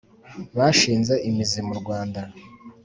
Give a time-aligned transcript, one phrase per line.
[0.57, 2.21] Bashinze imizi mu Rwanda.